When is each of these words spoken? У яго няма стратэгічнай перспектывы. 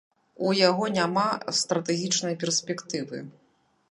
У 0.45 0.53
яго 0.59 0.87
няма 0.93 1.25
стратэгічнай 1.59 2.35
перспектывы. 2.45 3.21